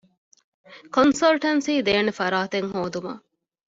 ކޮންސަލްޓެންސީދޭނެ 0.95 2.11
ފަރާތެއް 2.19 2.69
ހޯދުމަށް 2.73 3.21